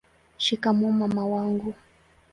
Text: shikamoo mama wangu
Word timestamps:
shikamoo 0.37 0.91
mama 0.91 1.25
wangu 1.25 1.73